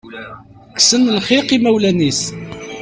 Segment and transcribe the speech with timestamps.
[0.75, 2.21] Kksen lxiq imawlan-is.